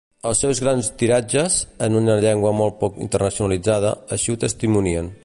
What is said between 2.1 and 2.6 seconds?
llengua